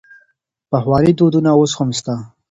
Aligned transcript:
پخواني 0.71 1.11
دودونه 1.19 1.49
اوس 1.57 1.71
هم 1.77 1.89
سته. 1.99 2.15